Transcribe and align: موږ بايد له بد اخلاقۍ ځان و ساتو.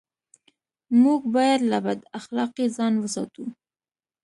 موږ 1.03 1.21
بايد 1.35 1.61
له 1.71 1.79
بد 1.85 1.99
اخلاقۍ 2.19 2.67
ځان 2.77 2.93
و 2.97 3.05
ساتو. 3.15 3.45